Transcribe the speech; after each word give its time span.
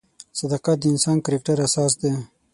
صداقت 0.39 0.77
د 0.79 0.83
انسان 0.93 1.17
د 1.19 1.23
کرکټر 1.25 1.57
اساس 1.67 1.93
دی. 2.01 2.13